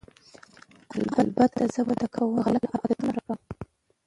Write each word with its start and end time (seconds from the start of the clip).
البته 1.21 1.61
زه 1.73 1.81
به 1.87 1.93
د 1.99 2.01
کارکوونکو 2.13 2.43
غلط 2.45 2.63
عادتونه 2.71 3.11
هم 3.15 3.21
ورک 3.23 3.23
کړم 3.25 3.39